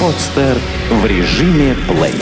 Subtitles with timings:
[0.00, 0.58] Подстер
[0.90, 2.14] в режиме плей.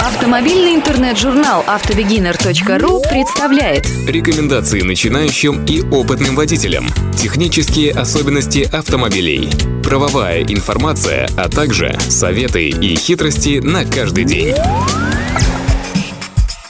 [0.00, 6.86] Автомобильный интернет-журнал автобегинер.ру представляет Рекомендации начинающим и опытным водителям.
[7.16, 9.48] Технические особенности автомобилей.
[9.82, 14.54] Правовая информация, а также советы и хитрости на каждый день.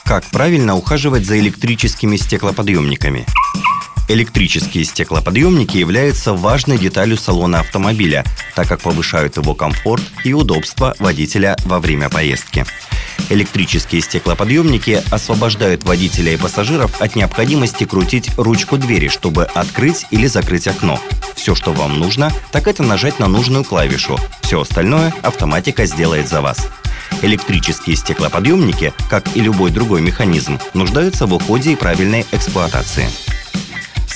[0.05, 3.25] Как правильно ухаживать за электрическими стеклоподъемниками?
[4.09, 8.23] Электрические стеклоподъемники являются важной деталью салона автомобиля,
[8.55, 12.65] так как повышают его комфорт и удобство водителя во время поездки.
[13.29, 20.67] Электрические стеклоподъемники освобождают водителя и пассажиров от необходимости крутить ручку двери, чтобы открыть или закрыть
[20.67, 20.97] окно.
[21.35, 24.17] Все, что вам нужно, так это нажать на нужную клавишу.
[24.41, 26.69] Все остальное автоматика сделает за вас.
[27.21, 33.09] Электрические стеклоподъемники, как и любой другой механизм, нуждаются в уходе и правильной эксплуатации.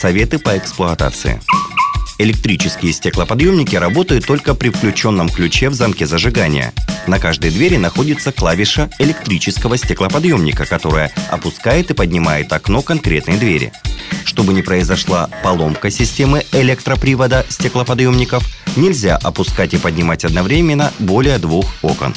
[0.01, 1.39] Советы по эксплуатации.
[2.17, 6.73] Электрические стеклоподъемники работают только при включенном ключе в замке зажигания.
[7.05, 13.73] На каждой двери находится клавиша электрического стеклоподъемника, которая опускает и поднимает окно конкретной двери.
[14.25, 18.43] Чтобы не произошла поломка системы электропривода стеклоподъемников,
[18.75, 22.15] нельзя опускать и поднимать одновременно более двух окон.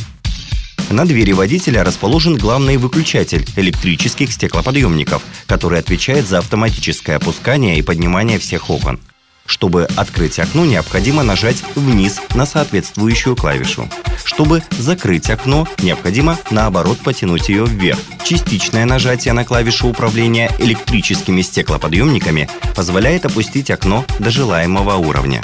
[0.91, 8.39] На двери водителя расположен главный выключатель электрических стеклоподъемников, который отвечает за автоматическое опускание и поднимание
[8.39, 9.01] всех окон.
[9.47, 13.89] Чтобы открыть окно, необходимо нажать вниз на соответствующую клавишу.
[14.25, 17.99] Чтобы закрыть окно, необходимо наоборот потянуть ее вверх.
[18.25, 25.43] Частичное нажатие на клавишу управления электрическими стеклоподъемниками позволяет опустить окно до желаемого уровня.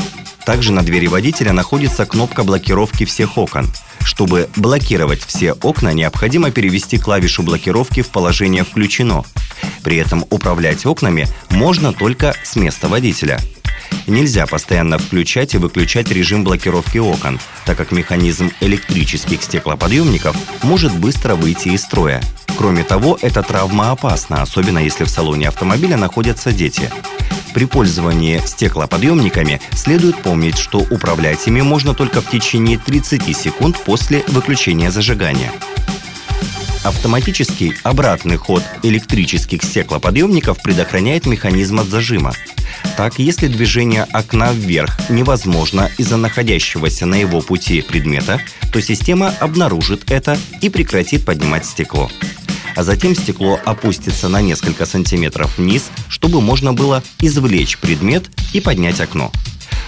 [0.50, 3.68] Также на двери водителя находится кнопка блокировки всех окон.
[4.00, 9.22] Чтобы блокировать все окна, необходимо перевести клавишу блокировки в положение «включено».
[9.84, 13.38] При этом управлять окнами можно только с места водителя.
[14.08, 20.34] Нельзя постоянно включать и выключать режим блокировки окон, так как механизм электрических стеклоподъемников
[20.64, 22.20] может быстро выйти из строя.
[22.58, 26.90] Кроме того, эта травма опасна, особенно если в салоне автомобиля находятся дети.
[27.54, 34.24] При пользовании стеклоподъемниками следует помнить, что управлять ими можно только в течение 30 секунд после
[34.28, 35.52] выключения зажигания.
[36.84, 42.32] Автоматический обратный ход электрических стеклоподъемников предохраняет механизм от зажима.
[42.96, 48.40] Так, если движение окна вверх невозможно из-за находящегося на его пути предмета,
[48.72, 52.10] то система обнаружит это и прекратит поднимать стекло
[52.76, 59.00] а затем стекло опустится на несколько сантиметров вниз, чтобы можно было извлечь предмет и поднять
[59.00, 59.30] окно.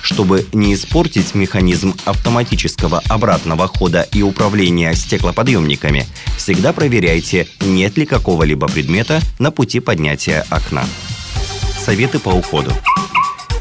[0.03, 6.07] Чтобы не испортить механизм автоматического обратного хода и управления стеклоподъемниками,
[6.37, 10.85] всегда проверяйте, нет ли какого-либо предмета на пути поднятия окна.
[11.85, 12.73] Советы по уходу.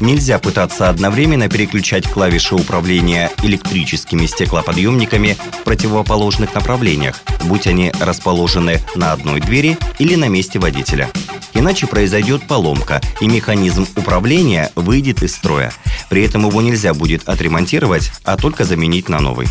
[0.00, 9.12] Нельзя пытаться одновременно переключать клавиши управления электрическими стеклоподъемниками в противоположных направлениях, будь они расположены на
[9.12, 11.10] одной двери или на месте водителя.
[11.54, 15.72] Иначе произойдет поломка, и механизм управления выйдет из строя.
[16.08, 19.48] При этом его нельзя будет отремонтировать, а только заменить на новый.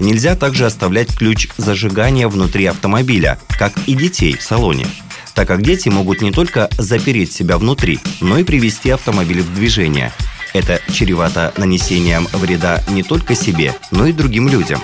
[0.00, 4.86] Нельзя также оставлять ключ зажигания внутри автомобиля, как и детей в салоне–
[5.38, 10.10] так как дети могут не только запереть себя внутри, но и привести автомобиль в движение.
[10.52, 14.80] Это чревато нанесением вреда не только себе, но и другим людям.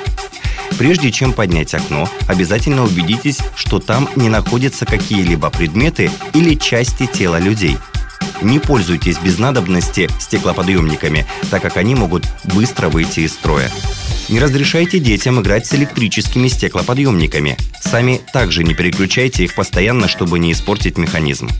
[0.78, 7.40] Прежде чем поднять окно, обязательно убедитесь, что там не находятся какие-либо предметы или части тела
[7.40, 7.76] людей.
[8.40, 13.68] Не пользуйтесь без надобности стеклоподъемниками, так как они могут быстро выйти из строя.
[14.28, 17.58] Не разрешайте детям играть с электрическими стеклоподъемниками.
[17.82, 21.50] Сами также не переключайте их постоянно, чтобы не испортить механизм.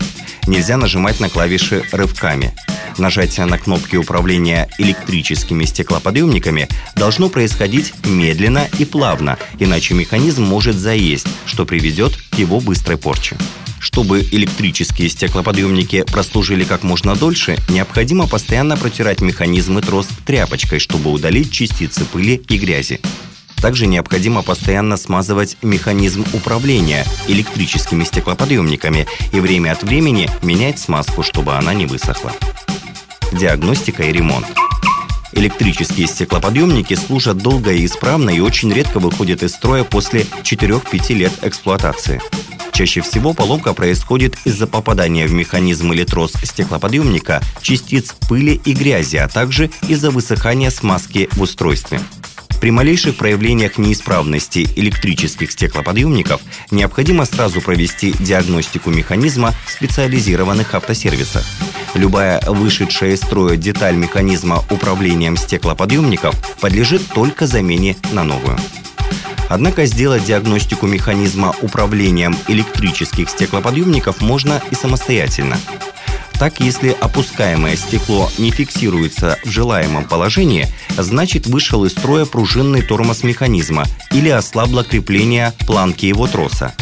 [0.47, 2.55] Нельзя нажимать на клавиши рывками.
[2.97, 11.27] Нажатие на кнопки управления электрическими стеклоподъемниками должно происходить медленно и плавно, иначе механизм может заесть,
[11.45, 13.37] что приведет к его быстрой порче.
[13.85, 21.53] Чтобы электрические стеклоподъемники прослужили как можно дольше, необходимо постоянно протирать механизмы трос тряпочкой, чтобы удалить
[21.53, 23.03] частицы пыли и грязи.
[23.57, 31.53] Также необходимо постоянно смазывать механизм управления электрическими стеклоподъемниками и время от времени менять смазку, чтобы
[31.53, 32.33] она не высохла.
[33.33, 34.47] Диагностика и ремонт.
[35.33, 41.33] Электрические стеклоподъемники служат долго и исправно и очень редко выходят из строя после 4-5 лет
[41.43, 42.23] эксплуатации.
[42.75, 49.17] Чаще всего поломка происходит из-за попадания в механизм или трос стеклоподъемника частиц пыли и грязи,
[49.17, 52.01] а также из-за высыхания смазки в устройстве.
[52.61, 56.41] При малейших проявлениях неисправности электрических стеклоподъемников
[56.73, 61.45] необходимо сразу провести диагностику механизма в специализированных автосервисах.
[61.95, 68.59] Любая вышедшая из строя деталь механизма управлением стеклоподъемников подлежит только замене на новую.
[69.55, 75.57] Однако сделать диагностику механизма управлением электрических стеклоподъемников можно и самостоятельно.
[76.41, 80.67] Так, если опускаемое стекло не фиксируется в желаемом положении,
[80.99, 86.75] значит вышел из строя пружинный тормоз механизма или ослабло крепление планки его троса.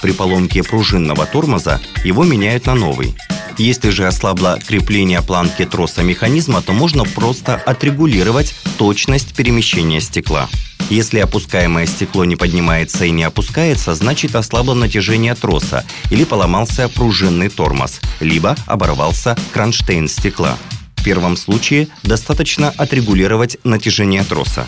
[0.00, 3.16] При поломке пружинного тормоза его меняют на новый.
[3.58, 10.48] Если же ослабло крепление планки троса механизма, то можно просто отрегулировать точность перемещения стекла.
[10.90, 17.48] Если опускаемое стекло не поднимается и не опускается, значит ослабло натяжение троса или поломался пружинный
[17.48, 20.58] тормоз, либо оборвался кронштейн стекла.
[20.96, 24.66] В первом случае достаточно отрегулировать натяжение троса.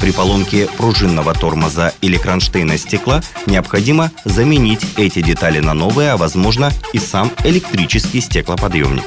[0.00, 6.72] При поломке пружинного тормоза или кронштейна стекла необходимо заменить эти детали на новые, а возможно
[6.92, 9.04] и сам электрический стеклоподъемник.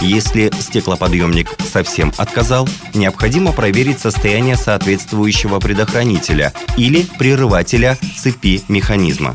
[0.00, 9.34] Если стеклоподъемник совсем отказал, необходимо проверить состояние соответствующего предохранителя или прерывателя цепи механизма.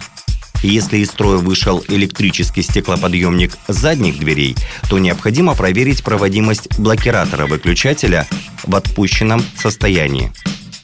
[0.62, 4.56] Если из строя вышел электрический стеклоподъемник задних дверей,
[4.90, 8.26] то необходимо проверить проводимость блокиратора выключателя
[8.64, 10.32] в отпущенном состоянии.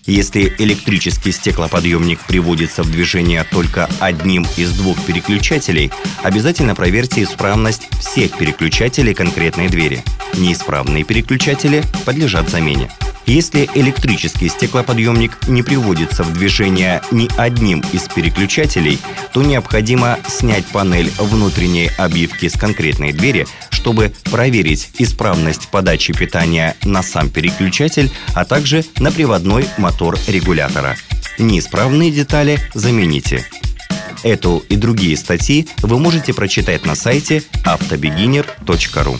[0.05, 5.91] Если электрический стеклоподъемник приводится в движение только одним из двух переключателей,
[6.23, 10.03] обязательно проверьте исправность всех переключателей конкретной двери.
[10.37, 12.89] Неисправные переключатели подлежат замене.
[13.29, 18.97] Если электрический стеклоподъемник не приводится в движение ни одним из переключателей,
[19.33, 27.03] то необходимо снять панель внутренней обивки с конкретной двери, чтобы проверить исправность подачи питания на
[27.03, 30.97] сам переключатель, а также на приводной мотор регулятора.
[31.37, 33.45] Неисправные детали замените.
[34.23, 39.19] Эту и другие статьи вы можете прочитать на сайте автобегинер.ру.